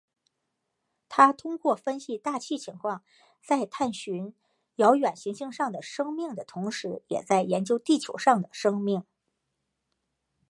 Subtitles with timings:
[1.09, 3.03] 他通过分析大气情况
[3.45, 4.33] 在探寻
[4.77, 9.05] 遥远行星上的生命的同时也在研究地球上的生命。